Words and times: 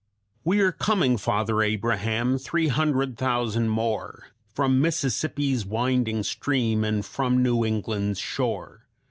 "We 0.43 0.61
are 0.61 0.71
coming, 0.71 1.15
Father 1.17 1.61
Abraham 1.61 2.39
three 2.39 2.69
hundred 2.69 3.19
thousand 3.19 3.69
more, 3.69 4.29
From 4.51 4.81
Mississippi's 4.81 5.63
winding 5.63 6.23
stream 6.23 6.83
and 6.83 7.05
from 7.05 7.43
New 7.43 7.63
England's 7.63 8.17
shore. 8.19 8.87